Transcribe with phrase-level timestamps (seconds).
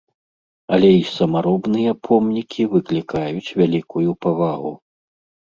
[0.77, 4.73] Але і самаробныя помнікі выклікаюць вялікую павагу.